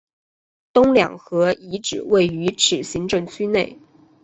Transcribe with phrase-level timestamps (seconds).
[0.73, 3.77] 东两河遗址位于此行政区内。